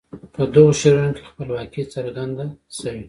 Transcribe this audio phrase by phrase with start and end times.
[0.33, 2.37] په دغو شعرونو کې خپلواکي څرګند
[2.77, 2.99] شوي.